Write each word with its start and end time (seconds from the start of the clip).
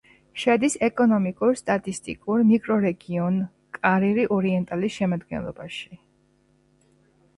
შედის 0.43 0.75
ეკონომიკურ-სტატისტიკურ 0.85 2.41
მიკრორეგიონ 2.53 3.37
კარირი-ორიენტალის 3.79 4.97
შემადგენლობაში. 4.99 6.01